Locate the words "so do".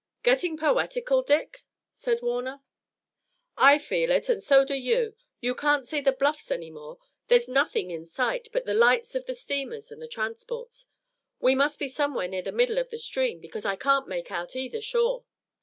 4.41-4.73